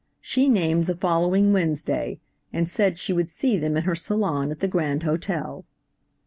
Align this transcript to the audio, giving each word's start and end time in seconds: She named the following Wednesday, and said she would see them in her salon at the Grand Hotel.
She 0.19 0.49
named 0.49 0.87
the 0.87 0.95
following 0.95 1.53
Wednesday, 1.53 2.17
and 2.51 2.67
said 2.67 2.97
she 2.97 3.13
would 3.13 3.29
see 3.29 3.55
them 3.59 3.77
in 3.77 3.83
her 3.83 3.93
salon 3.93 4.49
at 4.49 4.59
the 4.59 4.67
Grand 4.67 5.03
Hotel. 5.03 5.63